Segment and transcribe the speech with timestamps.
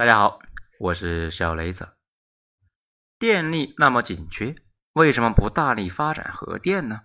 [0.00, 0.40] 大家好，
[0.78, 1.94] 我是小雷子。
[3.18, 4.56] 电力那么紧缺，
[4.94, 7.02] 为什么不大力发展核电呢？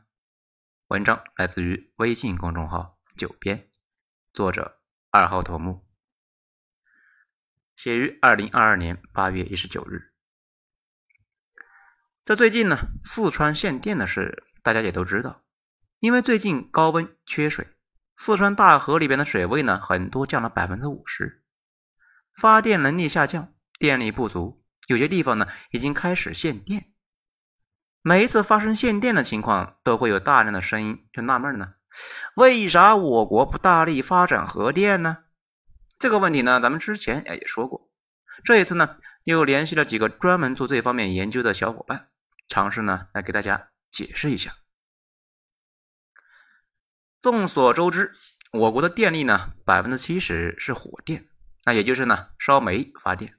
[0.88, 3.70] 文章来自于微信公众号“九编”，
[4.32, 4.80] 作者
[5.10, 5.86] 二号头目，
[7.76, 10.14] 写于二零二二年八月一十九日。
[12.24, 15.44] 在最近呢，四川限电的事大家也都知道，
[16.00, 17.68] 因为最近高温缺水，
[18.16, 21.42] 四川大河里边的水位呢，很多降了百分之五十。
[22.36, 26.92] 发电能力下降，电力不足，有些地方呢已经开始限电。
[28.02, 31.74] 每一次发生限电的情况，都会有大量的声音就纳闷呢：
[32.36, 35.20] 为啥我国不大力发展核电呢？
[35.98, 37.90] 这个问题呢，咱们之前也说过。
[38.44, 42.10] 这一次呢，又联系了几个专门做这方面研究的小伙伴，
[42.50, 44.56] 尝试呢来给大家解释一下。
[47.22, 48.14] 众所周知，
[48.52, 51.28] 我国的电力呢，百分之七十是火电。
[51.66, 53.34] 那也就是呢，烧煤发电，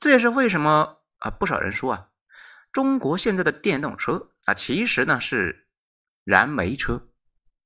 [0.00, 2.08] 这也是为什么啊，不少人说啊，
[2.72, 5.68] 中国现在的电动车啊，其实呢是
[6.24, 7.08] 燃煤车，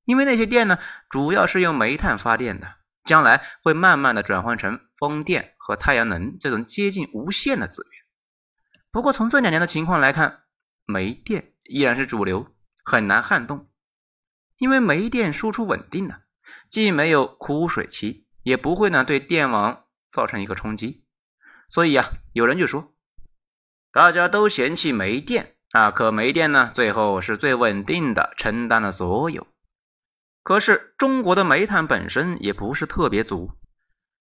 [0.04, 2.74] 因为那些电呢，主要是用煤炭发电的，
[3.04, 8.04] 将来会慢慢的转换成风电和太阳能这种接近无限的资源。
[8.90, 10.42] 不过从这两年的情况来看，
[10.84, 12.54] 煤电依然是主流，
[12.84, 13.70] 很难撼动，
[14.58, 16.20] 因为煤电输出稳定了，
[16.68, 18.21] 既没有枯水期。
[18.42, 21.04] 也不会呢对电网造成一个冲击，
[21.68, 22.92] 所以呀，有人就说，
[23.92, 29.46] 大家都嫌弃煤电啊，可煤电呢最后是最稳定的，承担了所有。
[30.42, 33.52] 可是中国的煤炭本身也不是特别足，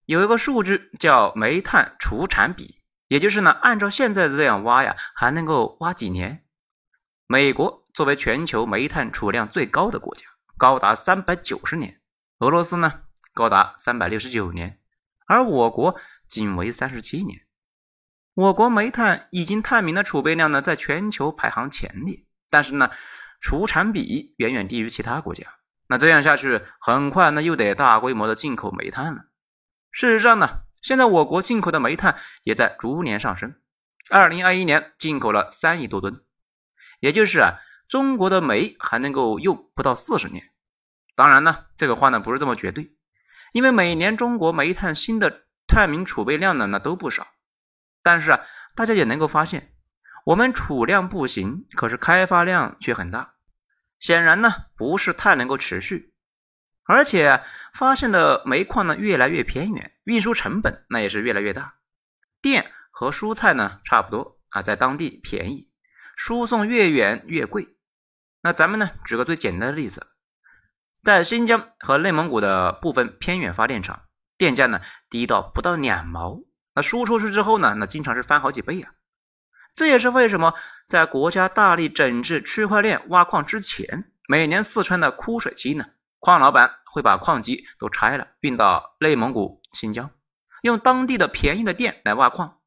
[0.05, 6.45] 有一个数据叫煤炭储产比，也就是呢按照现在的这样挖呀，还能够挖几年？
[7.25, 10.27] 美国作为全球煤炭储量最高的国家，
[10.57, 12.01] 高达三百九十年，
[12.39, 13.01] 俄罗斯呢？
[13.33, 14.79] 高达三百六十九年，
[15.25, 17.41] 而我国仅为三十七年。
[18.33, 22.91] 我国煤炭已经探明的储备量呢，在全球排行前列，但是呢，
[23.39, 25.47] 储产比远远低于其他国家。
[25.87, 29.25] 那这样下去，很快呢又得大规模的进口煤炭了。
[29.91, 33.55] 事实上呢，现在我国进口的煤炭也在逐年上升。
[34.09, 36.23] 二零二一年进口了三亿多吨，
[36.99, 40.43] 也就是啊，中国的煤还能够用不到四十年。
[41.15, 42.95] 当然呢，这个话呢不是这么绝对。
[43.51, 47.27] 因为每年中国煤炭新的探明储备量呢，那都不少，
[48.01, 48.41] 但是啊，
[48.75, 49.73] 大家也能够发现，
[50.25, 53.33] 我们储量不行，可是开发量却很大，
[53.99, 56.13] 显然呢，不是太能够持续，
[56.85, 61.75] 而且发现的煤矿呢越来越偏远，运输成本那也是越来越大，
[62.41, 65.71] 电和蔬菜呢差不多啊，在当地便宜，
[66.15, 67.75] 输送越远越贵，
[68.41, 70.07] 那咱们呢举个最简单的例子。
[71.03, 74.03] 在新疆和内蒙古的部分偏远发电厂，
[74.37, 76.41] 电价呢低到不到两毛，
[76.75, 78.91] 那输出去之后呢，那经常是翻好几倍啊。
[79.73, 80.53] 这也是为什么
[80.87, 85.85] 在国家大力整治区块链挖矿之前，每年四川的枯水期呢，
[86.19, 90.11] 矿老板会把矿机都拆了，运到内蒙古、新疆，
[90.61, 92.59] 用当地的便宜的电来挖矿。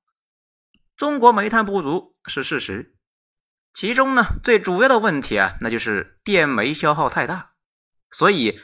[0.96, 2.96] 中国煤炭不足是事实，
[3.72, 7.52] 其中呢最主要的问题啊，那就是电煤消耗太大。
[8.14, 8.60] 所以，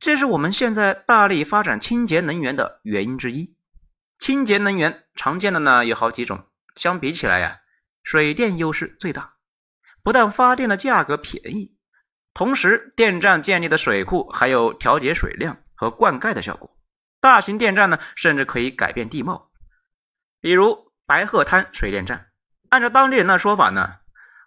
[0.00, 3.54] 这是我们现在大力发展清洁能源的原因之一。
[4.18, 7.58] 清洁能源常见的呢有好几种，相比起来呀，
[8.02, 9.34] 水电优势最大。
[10.02, 11.76] 不但发电的价格便宜，
[12.32, 16.74] 同时电站建立的水库还有调节水量和灌溉的效果。
[17.20, 19.50] 大型电站呢，甚至可以改变地貌。
[20.40, 22.30] 比如白鹤滩水电站，
[22.70, 23.96] 按照当地人的说法呢，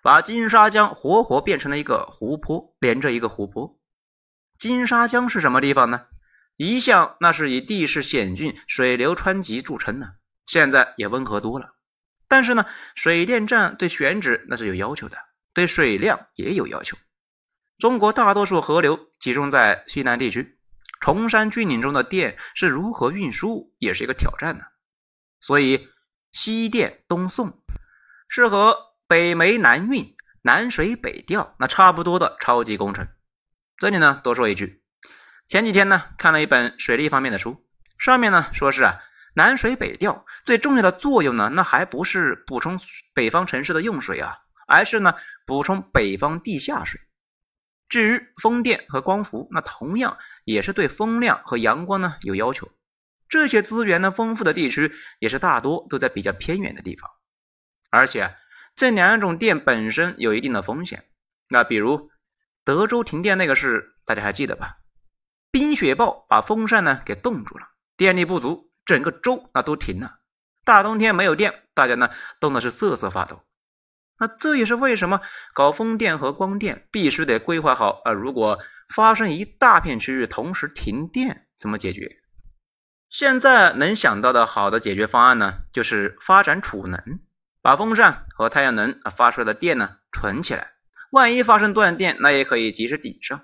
[0.02, 3.77] 把金沙江活活变成了一个湖泊，连着一个湖泊。
[4.60, 6.06] 金沙江是什么地方呢？
[6.56, 10.14] 一向那是以地势险峻、水流湍急著称呢。
[10.48, 11.76] 现在也温和多了。
[12.28, 15.18] 但是呢，水电站对选址那是有要求的，
[15.54, 16.98] 对水量也有要求。
[17.78, 20.58] 中国大多数河流集中在西南地区，
[21.00, 24.64] 崇山峻岭中的电是如何运输，也是一个挑战呢。
[25.40, 25.88] 所以，
[26.32, 27.62] 西电东送，
[28.28, 28.76] 是和
[29.08, 33.08] 北煤南运、南水北调那差不多的超级工程。
[33.80, 34.82] 这里呢，多说一句，
[35.48, 37.64] 前几天呢看了一本水利方面的书，
[38.00, 39.00] 上面呢说是啊，
[39.36, 42.80] 南水北调最重要的作用呢，那还不是补充
[43.14, 45.14] 北方城市的用水啊，而是呢
[45.46, 47.00] 补充北方地下水。
[47.88, 52.72] 至于风电和光伏，那同样也是对风量和阳光呢有要求。
[53.30, 57.12] 这些资源呢丰富的地区，也是大多都在比较偏远的地方，
[57.92, 58.36] 而且
[58.76, 61.06] 这两种电本身有一定的风险，
[61.48, 62.10] 那比如。
[62.68, 64.80] 德州停电那个事，大家还记得吧？
[65.52, 67.66] 冰雪暴把风扇呢给冻住了，
[67.96, 70.18] 电力不足，整个州那都停了。
[70.66, 72.10] 大冬天没有电，大家呢
[72.42, 73.42] 冻的是瑟瑟发抖。
[74.20, 75.22] 那这也是为什么
[75.54, 78.12] 搞风电和光电必须得规划好啊！
[78.12, 78.60] 如果
[78.94, 82.18] 发生一大片区域同时停电，怎么解决？
[83.10, 87.00] 现在能想到的好的解决方案呢，就是发展储能，
[87.62, 90.74] 把风扇和太阳能啊发出来的电呢存起来，
[91.12, 93.42] 万一发生断电，那也可以及时顶上。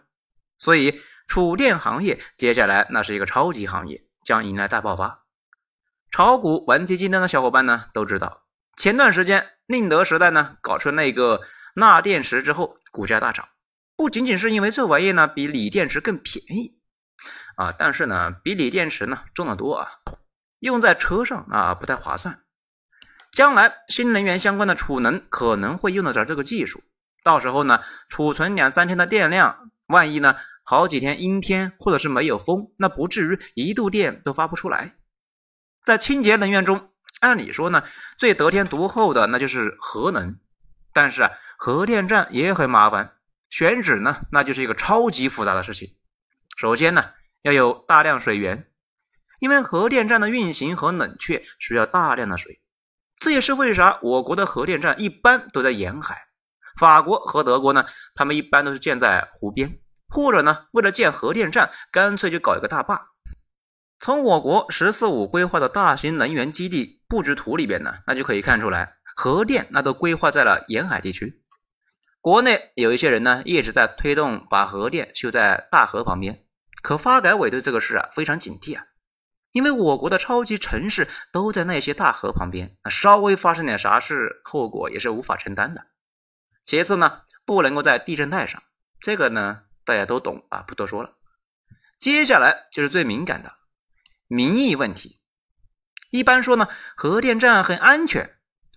[0.57, 5.23] 所以储电行业接下来那是一个超级行业，将迎来大爆发。
[6.11, 8.43] 炒股玩基金的小伙伴呢都知道，
[8.77, 11.41] 前段时间宁德时代呢搞出那个
[11.75, 13.49] 钠电池之后，股价大涨，
[13.95, 16.79] 不仅仅是因为这玩意呢比锂电池更便宜。
[17.55, 19.89] 啊，但是呢，比锂电池呢重得多啊，
[20.59, 22.41] 用在车上啊不太划算。
[23.31, 26.83] 将来新能源相关的储能可能会用得着这个技术，
[27.23, 34.95] 到时候呢，储存两三天的电量，万一呢好几天阴天或者是没有风，那不至于一度电都发不出来。
[35.83, 37.83] 在清洁能源中，按理说呢，
[38.17, 40.37] 最得天独厚的那就是核能，
[40.93, 43.13] 但是啊，核电站也很麻烦，
[43.49, 45.95] 选址呢那就是一个超级复杂的事情。
[46.57, 47.11] 首先呢。
[47.43, 48.69] 要有大量水源，
[49.39, 52.61] 因为核电站的运行和冷却需要大量的水，
[53.19, 56.29] 这也是为啥我国的核电站一般都在沿海。
[56.79, 57.85] 法国和德国呢，
[58.15, 59.79] 他们一般都是建在湖边，
[60.09, 63.09] 或者呢，为了建核电站，干脆就搞一个大坝。
[63.99, 71.41] 从我国“十四五”规划的大型能源基地布局图里边呢，那就可以看出来，核电那都规划在了沿海地区。
[72.19, 76.43] 国内有一些人呢，一直在推动把核电修在大河旁边。
[76.81, 78.83] 可发改委对这个事啊非常警惕啊，
[79.53, 85.85] 因为我国的超级城市都在那些大河旁边，那稍微发生点啥事，后果也是无法承担的。
[86.65, 88.63] 其次呢，不能够在地震带上，
[89.01, 91.11] 这个呢大家都懂啊，不多说了。
[91.99, 93.53] 接下来就是最敏感的
[94.27, 95.19] 民意问题。
[96.09, 98.35] 一般说呢，核电站很安全，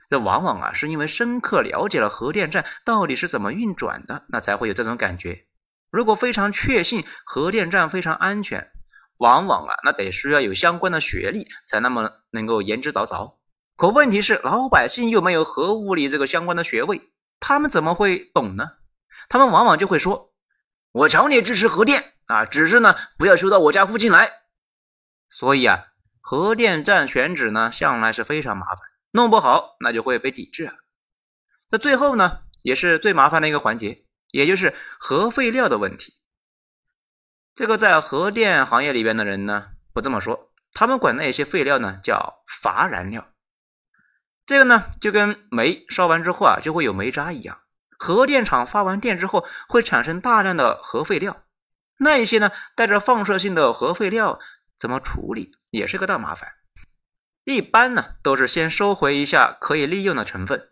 [0.09, 5.47] 这往往啊是因为深刻了解了核电站到底是怎么运转的，那才会有这种感觉。
[5.91, 8.71] 如果非常确信核电站非常安全，
[9.19, 13.37] 往往啊，那得需要有相关的学历才那么能够言之凿凿。
[13.77, 17.01] 可问题是，老百姓又没有核物理这个相关的学位，
[17.41, 18.73] 他们怎么会懂呢？
[19.29, 20.33] 他们往往就会说
[20.93, 24.33] ：“我强烈支持核电啊，只是呢，不要修到我家附近来。”
[25.31, 25.87] 所以啊，
[26.21, 28.79] 核电站选址呢，向来是非常麻烦，
[29.11, 30.75] 弄不好那就会被抵制啊。
[31.69, 34.05] 在最后呢，也是最麻烦的一个环节。
[34.33, 36.13] 也就是核废料的问题，
[37.55, 43.33] 这个在核电行业里边的人呢不这么说，他们管那些废料呢叫乏燃料。
[44.47, 47.59] 这个呢就跟煤烧完之后啊就会有煤渣一样，
[47.99, 51.43] 核电厂发完电之后会产生大量的核废料，
[51.99, 54.39] 那一些呢带着放射性的核废料
[54.79, 56.53] 怎么处理也是个大麻烦。
[57.45, 60.69] 一般呢都是先收回一下可以利用的成分，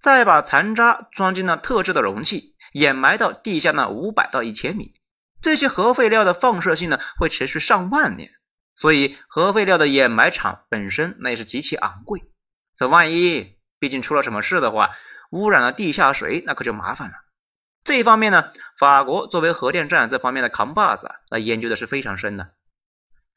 [0.00, 2.54] 再把残渣装进了特制的容器。
[2.72, 4.92] 掩埋到地下呢五百到一千米，
[5.40, 8.32] 这些核废料的放射性呢会持续上万年，
[8.74, 12.20] 所以核废料的掩埋场本身那也是极其昂贵。
[12.76, 14.90] 这万一毕竟出了什么事的话，
[15.30, 17.14] 污染了地下水，那可就麻烦了。
[17.84, 22.52] 这一方面呢，法国作为核电站这方面的扛把子，那研究的是非常深的。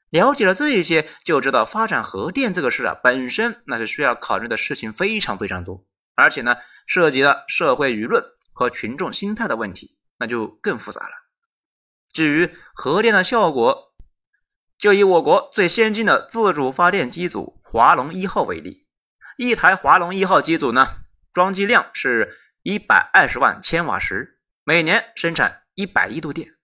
[0.10, 8.24] 了解了这一些，就知道发展核电这个事啊，本身那是需要考虑的事情非常非常多，而且呢，涉及了社会舆论。
[8.52, 11.12] 和群众心态的问题，那就更复杂了。
[12.12, 13.94] 至于核电的效果，
[14.78, 18.86] 就以我国最先进的自主发电机组华龙一号为例，
[19.42, 20.90] 一台华龙一号机组呢，
[21.32, 26.56] 装机量是一百二十万千瓦时，每年生产一百亿度电，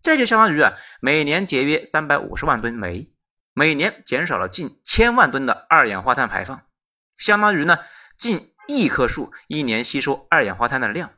[0.00, 0.72] 这就相当于啊，
[1.02, 3.12] 每年节约三百五十万吨煤，
[3.52, 6.62] 每年减少了近千万吨的二氧化碳排放，
[7.18, 7.76] 相当于呢
[8.16, 11.10] 近一棵树一年吸收二氧化碳的量。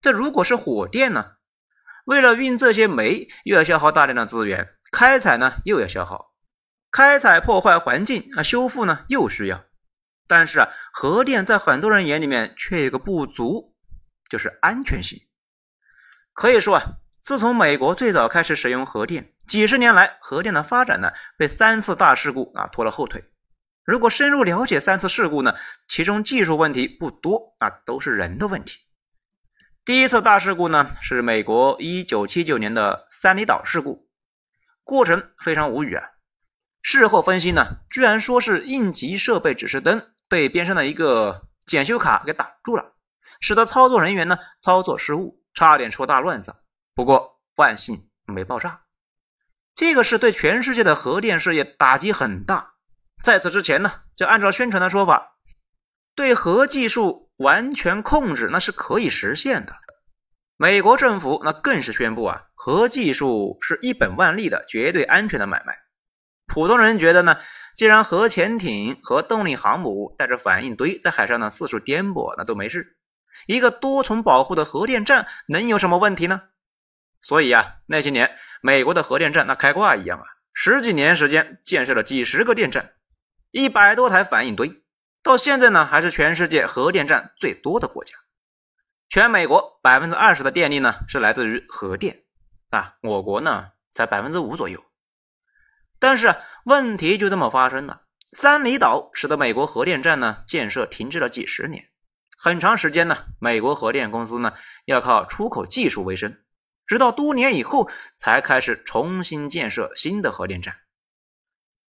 [0.00, 1.32] 这如果是火电呢？
[2.04, 6.32] 为了运这些煤，又要消耗大量的资源，开采呢又要消耗，
[6.92, 9.64] 开采破坏环境啊，修复呢又需要。
[10.26, 13.74] 但是啊，核电在很多人眼里面却有个不足，
[14.28, 15.20] 就是安全性。
[16.32, 16.82] 可以说啊，
[17.20, 23.22] 自从美国最早开始使用核电，几十年来核电的发展呢，被三次大事故啊拖了后腿。
[23.84, 25.54] 如果深入了解三次事故呢，
[25.86, 28.80] 其中技术问题不多，那都是人的问题。
[29.84, 34.08] 第一次大事故呢，是美国一九七九年的三里岛事故，
[34.82, 36.04] 过程非常无语啊。
[36.82, 42.92] 事后分析呢，居然说是应急设备指示灯被边上的一个检修卡给挡住了，
[43.40, 46.54] 使得操作人员呢操作失误，差点出大乱子。
[46.94, 48.82] 不过万幸没爆炸。
[49.74, 52.72] 这个是对全世界的核电事业打击很大。
[53.22, 55.36] 在此之前呢，就按照宣传的说法，
[56.14, 59.74] 对核技术完全控制那是可以实现的。
[60.56, 65.76] 美国政府那更是宣布啊，核技术是一本万利的绝对安全的买卖。
[66.46, 67.38] 普通人觉得呢，
[67.76, 72.96] 既然核潜艇和动力航母带着反应堆在海上呢四处颠簸，那都没事。
[73.46, 76.42] 一个多重保护的核电站能有什么问题呢？
[77.20, 82.92] 所以啊，那些年美国的核电站那开挂一样啊，十几年时间建设了几十个电站，
[83.50, 84.82] 一百多台反应堆，
[85.22, 88.14] 到现在呢还是全世界核电站最多的国家。
[89.08, 92.22] 全美国百分之二十的电力呢是来自于核电
[92.70, 94.82] 啊，我国呢才百分之五左右。
[95.98, 101.88] 但是问题就这么发生了，三里岛使得美国核电站呢建设停滞了几十年，
[102.36, 104.52] 很长时间呢，美国核电公司呢
[104.84, 106.38] 要靠出口技术为生，
[106.86, 107.88] 直到多年以后
[108.18, 110.76] 才开始重新建设新的核电站。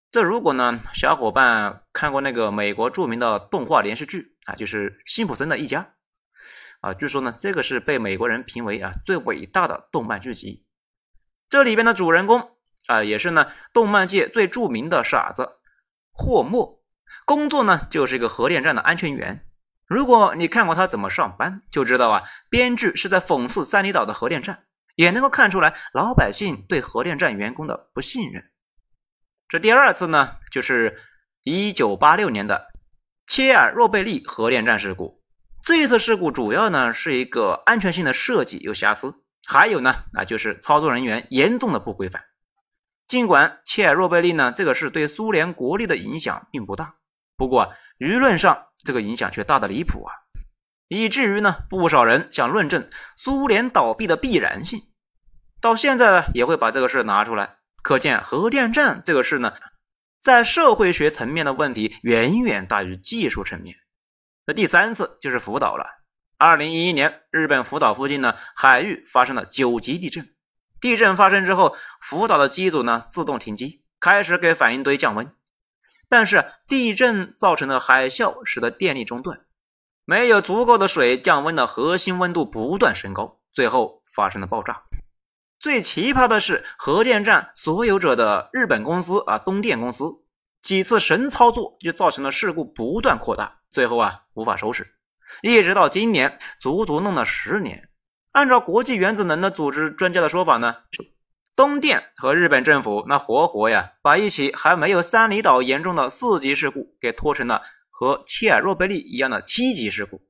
[0.10, 5.94] 这如果呢，小伙伴看过那个美国著名的动画连续剧啊，就是辛普森的一家。
[6.80, 10.66] 啊，据说呢，这个是被美国人评为啊最伟大的动漫剧集。
[11.50, 12.57] 这里边的主人公
[12.88, 15.60] 啊，也是呢动漫界最著名的傻子
[16.12, 16.82] 霍默，
[17.26, 19.46] 工作呢就是一个核电站的安全员。
[19.86, 24.66] 如果你看过他怎么上班，就知道啊，编剧是在讽刺三里岛的核电站，
[24.96, 28.44] 也能够看出来老百姓对核电站员工的不信任。
[29.48, 31.00] 这第二次呢，就是
[31.44, 32.68] 一九八六年的
[33.28, 35.24] 切尔诺贝利核电站事故。
[35.64, 39.14] 这一次事故主要呢是一个安全性的设计有瑕疵，
[39.46, 42.24] 还有呢啊就是操作人员严重的不规范。
[43.08, 46.96] 尽管切尔诺贝利呢这个事对苏联国力的影响并不大，
[47.38, 50.14] 不过舆论上这个影响却大的离谱啊，
[50.90, 54.82] 以至于呢不少人想论证苏联倒闭的必然性，
[55.62, 57.56] 到现在呢也会把这个事拿出来。
[57.82, 59.54] 可见核电站这个事呢，
[60.20, 63.78] 在社会学层面的问题远远大于技术层面。
[64.46, 65.86] 那第三次就是福岛了。
[66.38, 70.36] 二零一一年，日本福岛附近呢海域发生了九级地震。
[70.80, 75.34] 地震发生之后，福岛的机组呢自动停机，开始给反应堆降温。
[76.10, 79.42] 但是地震造成的海啸使得电力中断，
[80.06, 84.84] 没有足够的水降温的核心温度不断升高，最后发生了爆炸。
[85.60, 90.06] 最奇葩的是，核电站所有者的日本公司啊东电公司
[90.62, 93.60] 几次神操作，就造成了事故不断扩大。
[93.70, 94.96] 最后啊，无法收拾，
[95.42, 97.90] 一直到今年，足足弄了十年。
[98.38, 100.76] 按照国际原子能的组织专家的说法呢，
[101.56, 110.22] 东电和日本政府那活活呀，把一起还没有三里岛严重的四级事故给拖成了和切尔诺贝利一样的七级事故。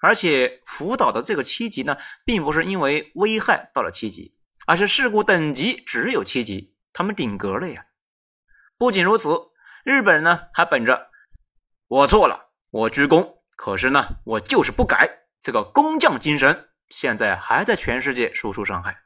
[0.00, 4.34] 而且福岛的这个七级呢，并不是因为危害到了七级，
[4.66, 7.84] 而是事故等级只有七级，他们顶格了呀。
[8.78, 9.36] 不仅如此，
[9.84, 11.10] 日本人呢还本着
[11.88, 12.46] 我错了。
[12.70, 19.02] 我鞠躬，可是呢，我就是不改这个工匠精神，现在还在全世界输出伤害。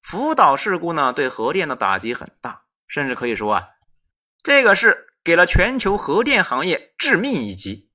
[0.00, 3.68] 福岛事故呢，对核电的打击很大，甚至可以说啊，
[4.42, 7.90] 这个是给了全球核电行业致命一击。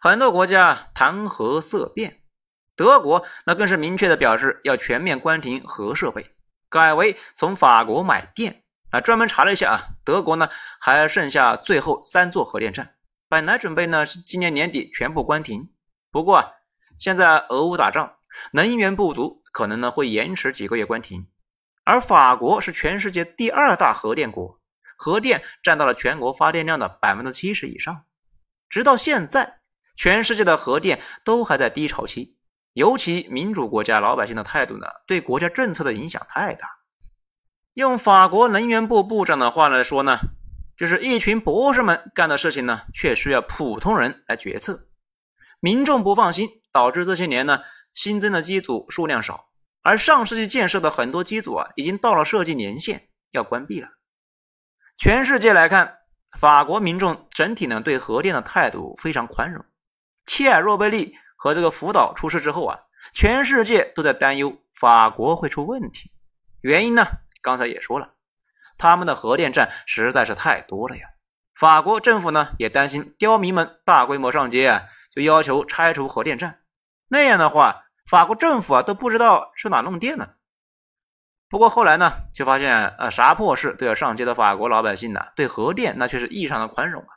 [0.00, 2.20] 很多国家谈核色变，
[2.76, 6.34] 德国那更是明确的表示要全面关停核设备，
[6.68, 8.62] 改为从法国买电。
[8.90, 10.48] 啊，专门查了一下啊，德国呢
[10.80, 12.94] 还剩下最后三座核电站。
[13.28, 15.70] 本来准备呢是今年年底全部关停，
[16.12, 16.52] 不过啊
[16.98, 18.16] 现在俄乌打仗，
[18.52, 21.26] 能源不足，可能呢会延迟几个月关停。
[21.84, 24.60] 而法国是全世界第二大核电国，
[24.96, 28.04] 核电占到了全国发电量的百分之七十以上。
[28.68, 29.60] 直到现在，
[29.96, 32.36] 全世界的核电都还在低潮期，
[32.72, 36.68] 尤其民主国家老百姓的态度呢，对国家政策的影响太大。
[37.74, 40.18] 用法国能源部部长的话来说呢。
[40.76, 44.88] 就是一群博士们干的事情呢，却需要普通人来决策。
[45.60, 47.60] 民众不放心，导致这些年呢
[47.94, 49.46] 新增的机组数量少，
[49.80, 53.88] 而上世纪建设的很多机组啊，已经到了设计年限，要关闭了。
[54.98, 55.98] 全世界来看，
[56.38, 59.64] 法国民众整体呢对核电的态度非常宽容。
[60.26, 62.80] 切尔诺贝利和这个福岛出事之后啊，
[63.12, 66.10] 全世界都在担忧法国会出问题。
[66.60, 67.06] 原因呢，
[67.42, 68.14] 刚才也说了。
[68.76, 71.06] 他们的核电站实在是太多了呀！
[71.54, 74.82] 法国政府呢也担心刁民们大规模上街啊，
[75.14, 76.58] 就要求拆除核电站。
[77.06, 80.30] 那样的话，法国政府啊都不知道去哪弄电呢。
[81.48, 87.08] 不过后来呢，却发现啊，啥破事都要上街的法国老百姓呢，对核电那却是异常的宽容啊，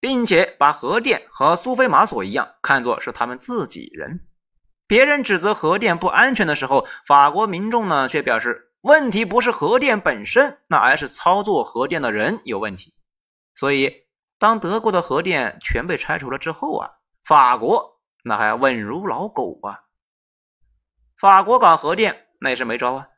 [0.00, 4.26] 并且把核电和苏菲玛索一样看作是他们自己人。
[4.86, 8.64] 别人指责核电不安全的时候，法国民众呢却表示。
[8.82, 12.94] 问题不是核电本身，那而是操作核电的人有问题。
[13.52, 14.06] 所以
[14.38, 16.90] 当德国的核电全被拆除了之后啊，
[17.24, 19.80] 法国那还稳如老狗啊。
[21.18, 23.08] 法国搞核电那也是没招啊。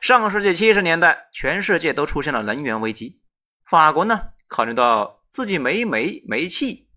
[0.00, 3.22] 上个世纪七十年代，全世界都出现了能源危机，
[3.64, 6.90] 法国呢考虑到自己没煤没气，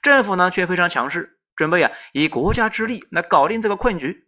[0.00, 4.26] 政府呢却非常强势，准备啊以国家之力来搞定这个困局。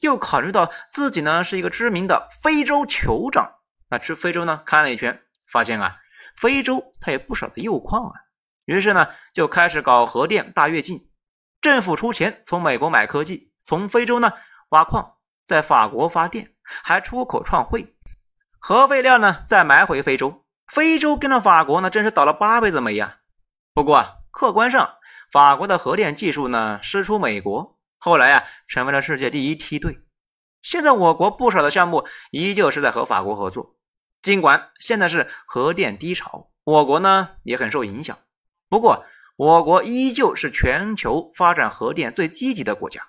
[0.00, 3.56] 又考虑到自己呢是一个知名的非洲酋长，
[3.90, 5.96] 那去非洲呢看了一圈，发现啊
[6.36, 8.12] 非洲它有不少的铀矿啊，
[8.64, 11.10] 于是呢就开始搞核电大跃进，
[11.60, 14.32] 政府出钱从美国买科技，从非洲呢
[14.68, 15.15] 挖矿，
[15.46, 17.94] 在法国发电，还出口创汇，
[18.58, 23.18] 核废料呢再埋回非洲，非洲跟着法国呢真是倒了八辈子霉呀。
[23.72, 24.96] 不过啊客观上，
[25.30, 27.78] 法国的核电技术呢师出美国。
[27.98, 30.00] 后来啊，成为了世界第一梯队。
[30.62, 33.76] 现在我国不少的项目依旧是在和法国合作。
[34.22, 38.18] 尽管现在是核电低潮，我国呢也很受影响。
[38.68, 39.04] 不过，
[39.36, 43.02] 我国依旧是全球发展核电最积极的国家。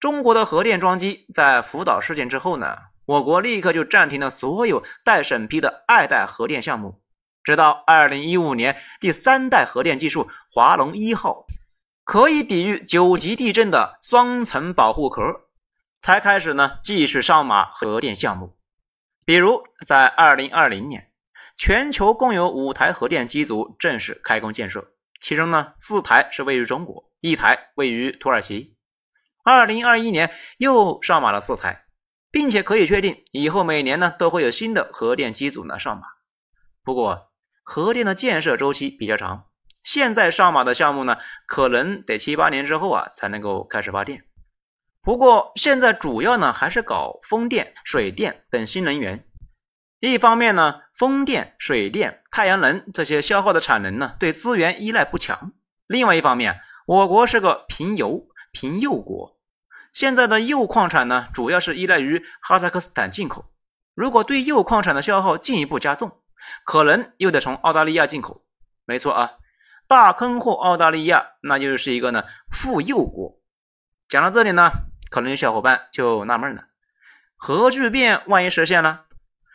[0.00, 7.02] 中国的核电装机在福岛事件之后呢，我国立刻就暂停了所有待审批的二代核电项目，
[7.44, 11.46] 直到二零一五年第三代核电技术华龙一号。
[12.02, 15.22] 可以抵御九级地震的双层保护壳，
[16.00, 18.56] 才开始呢继续上马核电项目。
[19.24, 21.12] 比如在二零二零年，
[21.56, 24.88] 全球共有五台核电机组正式开工建设，
[25.20, 28.74] 其中呢四台是位于中国，一台位于土耳其。
[29.42, 31.84] 二零二一年又上马了四台，
[32.30, 36.02] 并且可以确定以后每年呢都会有新的核电机组呢上马。
[36.82, 37.30] 不过
[37.62, 39.46] 核电的建设周期比较长。
[39.82, 41.16] 现在上马的项目呢，
[41.46, 44.24] 可能得七八年之后啊才能够开始发电。
[45.00, 49.24] 不过现在主要呢还是搞风电、水电等新能源。
[50.00, 55.52] 一方面呢，风电、水电、太阳能这些消耗的产能呢，对资源依赖不强；
[55.86, 59.38] 另外一方面，我国是个贫油、贫铀国，
[59.92, 63.50] 现在的铀矿产呢，主要是依赖于哈萨克斯坦进口。
[63.94, 66.20] 如果对铀矿产的消耗进一步加重，
[66.64, 68.44] 可能又得从澳大利亚进口。
[68.84, 69.32] 没错啊。
[69.86, 73.40] 大坑货澳大利亚，那就是一个呢富铀国。
[74.08, 74.70] 讲到这里呢，
[75.10, 76.66] 可能有小伙伴就纳闷了：
[77.34, 79.06] 核聚变万一实现了，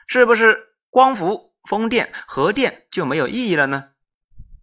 [0.08, 3.92] 是不是光伏、风电、核电就没有意义了呢？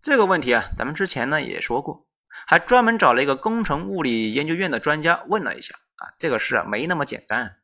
[0.02, 2.06] 这个问题啊，咱们之前呢也说过，
[2.46, 7.56] 还专门找了一个工程物理研究院的专家问了一下啊，这个事啊没那么简单。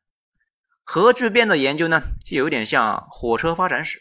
[0.84, 4.00] 核聚变的研究呢，就有点像火车发展史。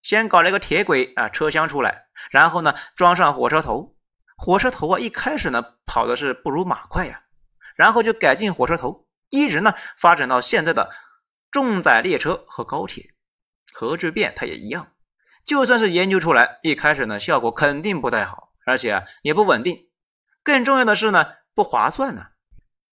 [0.00, 3.96] 先搞了一个铁轨啊车厢出来，然后呢装上火车头，
[4.36, 7.22] 火车头啊一开始呢跑的是不如马快呀，
[7.74, 10.94] 然后就改进火车头，一直呢发展到现在的
[11.50, 13.10] 重载列车和高铁。
[13.72, 14.92] 核聚变它也一样，
[15.44, 19.87] 就算是研究出来，一开始呢效果肯定不太好，而且啊也不稳定，
[20.48, 22.28] 更重要的是呢不划算呢，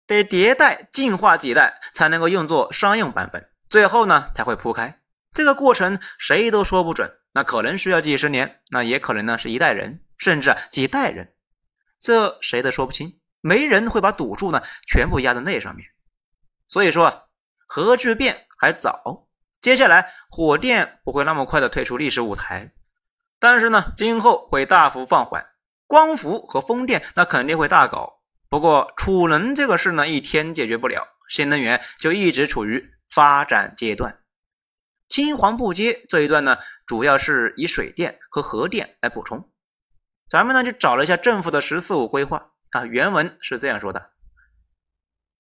[0.05, 4.99] 得迭代进化几代才能够用作商用版本，最后呢才会铺开。
[5.33, 11.33] 这个过程谁都说不准，那可能需要几十年，那也可能呢是一代人，甚至几代人，
[11.99, 13.19] 这谁都说不清。
[13.41, 15.89] 没人会把赌注呢全部压在那上面。
[16.67, 17.29] 所以说，
[17.65, 19.27] 核聚变还早，
[19.59, 22.73] 接下来火电不会那么快的退出历史舞台，
[23.39, 25.47] 但是呢，今后会大幅放缓。
[25.89, 34.19] 光伏和风电那肯定会大搞，不过储能这个事呢一天解决不了，新能源就一直处于发展阶段。
[35.08, 39.49] 青黄不接这一段呢，主要是以水电和核电来补充。
[40.30, 44.12] 咱们呢就找了一下政府的“十四五”规划啊，原文是这样说的：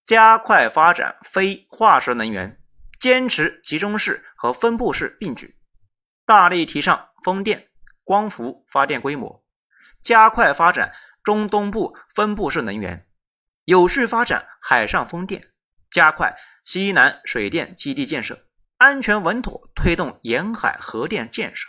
[0.07, 2.59] 加快发展非化石能源，
[2.99, 5.55] 坚持集中式和分布式并举，
[6.25, 7.67] 大力提倡风电、
[8.03, 9.45] 光伏发电规模，
[10.01, 13.05] 加快发展中东部分布式能源，
[13.65, 15.49] 有序发展海上风电，
[15.91, 18.45] 加快西南水电基地建设。
[18.77, 21.67] 安全稳妥推动沿海核电建设。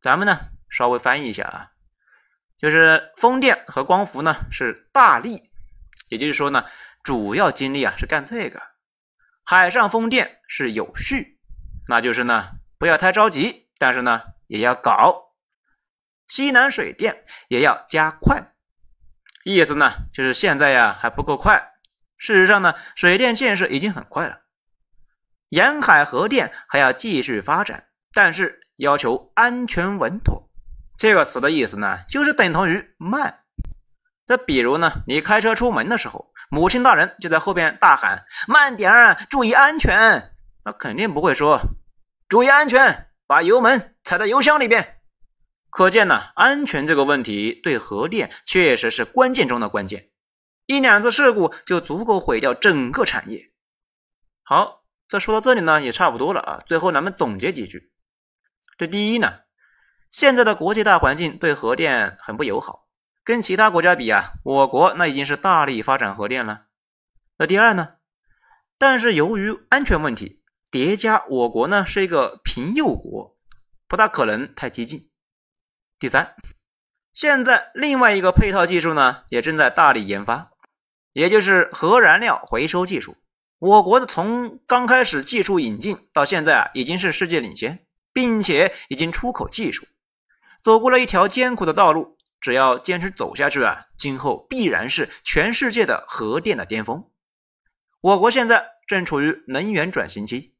[0.00, 0.38] 咱们呢
[0.70, 1.70] 稍微翻译一下啊，
[2.56, 5.50] 就是风电和光伏呢是大力，
[6.08, 6.64] 也就是说呢
[7.02, 8.62] 主要精力啊是干这个。
[9.42, 11.40] 海上风电是有序，
[11.88, 15.31] 那就是呢不要太着急，但是呢也要搞。
[16.28, 18.52] 西南水电也要加快，
[19.44, 21.72] 意思呢就是现在呀还不够快，
[22.16, 24.38] 事实上呢水电建设已经很快了。
[25.48, 30.48] 沿海核电还要继续发展，但是要求安全稳妥。
[30.98, 33.40] 这个词的意思呢，就是等同于慢。
[34.24, 40.30] 这比如呢，你开车出门的时候，母亲大人就在后边大喊：“慢点儿，注意安全。”
[40.64, 41.60] 那肯定不会说
[42.30, 45.01] “注意安全，把油门踩在油箱里边”。
[45.72, 50.10] 可见呢，安全这个问题对核电确实是关键中的关键，
[50.66, 53.52] 一两次事故就足够毁掉整个产业。
[54.42, 56.62] 好，这说到这里呢，也差不多了啊。
[56.66, 57.90] 最后咱们总结几句。
[58.76, 59.32] 这第一呢，
[60.10, 62.86] 现在的国际大环境对核电很不友好，
[63.24, 66.66] 跟其他国家比啊，我国那已经是大力发展核电了。
[67.38, 67.94] 那第二呢，
[68.76, 73.38] 但是由于安全问题叠加，我国呢是一个贫铀国，
[73.88, 75.08] 不大可能太激进。
[76.02, 76.34] 第三，
[77.12, 80.50] 现在另外一个配套技术呢，也正在大力研发，
[81.12, 83.16] 也就是核燃料回收技术。
[83.60, 89.86] 我国的从刚开始技术引进到现在啊，已经是世界领先，并且已经出口技术，
[90.64, 92.18] 走过了一条艰苦的道路。
[92.40, 97.08] 只要坚持走下去啊，今后必然是全世界的核电的巅峰。
[98.00, 100.56] 我国现在正处于能源转型期，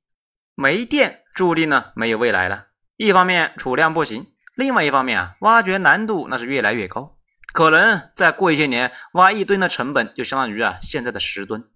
[0.54, 2.68] 煤电注定呢没有未来了。
[2.96, 4.31] 一方面储量不行。
[4.54, 7.18] 另外一方面啊，挖掘难度那是越来越高，
[7.54, 11.70] 可能再过一些年，挖一吨的成本就相当于啊现在的十吨，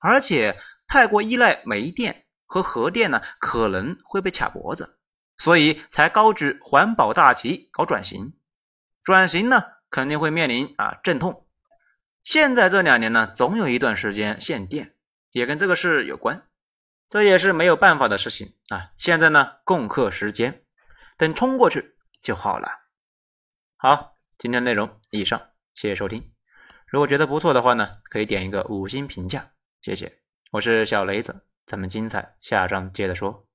[0.00, 4.98] 而且太过依赖煤电和核电呢，可能会被卡脖子，
[5.36, 8.32] 所以才高举环保大旗搞转型。
[9.04, 11.46] 转型呢肯定会面临啊阵痛，
[12.22, 14.94] 现在这两年呢，总有一段时间限电，
[15.32, 16.46] 也跟这个事有关，
[17.10, 18.88] 这也是没有办法的事情啊。
[18.96, 20.62] 现在呢，共克时艰，
[21.18, 21.94] 等冲过去。
[22.22, 22.68] 就好了。
[23.76, 26.32] 好，今天内容以上，谢谢收听。
[26.86, 30.20] 如果觉得不错的话呢，可以点一个五星评价，谢谢。
[30.52, 33.48] 我是小雷子，咱们精彩下章接着说。